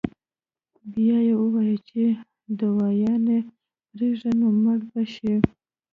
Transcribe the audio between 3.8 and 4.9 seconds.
پرېږدي نو مړه